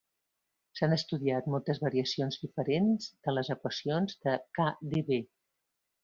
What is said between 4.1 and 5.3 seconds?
de KdV.